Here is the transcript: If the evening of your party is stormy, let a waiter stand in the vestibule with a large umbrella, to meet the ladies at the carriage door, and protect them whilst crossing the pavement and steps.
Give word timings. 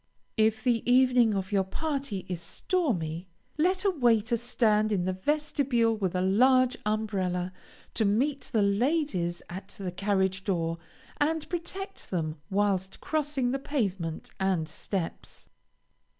If 0.35 0.63
the 0.63 0.81
evening 0.91 1.35
of 1.35 1.51
your 1.51 1.63
party 1.63 2.25
is 2.27 2.41
stormy, 2.41 3.29
let 3.59 3.85
a 3.85 3.91
waiter 3.91 4.35
stand 4.35 4.91
in 4.91 5.05
the 5.05 5.13
vestibule 5.13 5.95
with 5.95 6.15
a 6.15 6.21
large 6.21 6.75
umbrella, 6.87 7.53
to 7.93 8.03
meet 8.03 8.49
the 8.51 8.63
ladies 8.63 9.43
at 9.47 9.67
the 9.77 9.91
carriage 9.91 10.43
door, 10.43 10.79
and 11.17 11.47
protect 11.49 12.09
them 12.09 12.41
whilst 12.49 12.99
crossing 12.99 13.51
the 13.51 13.59
pavement 13.59 14.31
and 14.39 14.67
steps. 14.67 15.47